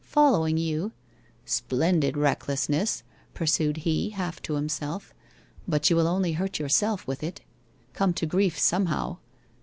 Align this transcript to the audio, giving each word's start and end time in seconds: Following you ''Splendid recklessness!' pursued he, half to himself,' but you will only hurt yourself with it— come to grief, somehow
Following 0.07 0.57
you 0.57 0.93
''Splendid 1.59 2.17
recklessness!' 2.17 3.03
pursued 3.35 3.77
he, 3.77 4.09
half 4.09 4.41
to 4.41 4.55
himself,' 4.55 5.13
but 5.67 5.91
you 5.91 5.95
will 5.95 6.07
only 6.07 6.31
hurt 6.31 6.57
yourself 6.57 7.05
with 7.05 7.21
it— 7.21 7.41
come 7.93 8.11
to 8.15 8.25
grief, 8.25 8.57
somehow 8.57 9.17